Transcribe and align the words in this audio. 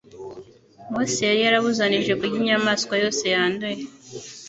Mose 0.91 1.21
yari 1.29 1.39
yarabuzanije 1.45 2.11
kurya 2.19 2.37
inyamaswa 2.41 2.93
yose 3.03 3.23
yanduye. 3.35 3.81